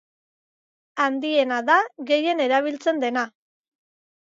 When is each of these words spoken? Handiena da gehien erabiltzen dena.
Handiena 1.05 1.61
da 1.69 1.77
gehien 2.11 2.45
erabiltzen 2.49 3.07
dena. 3.09 3.31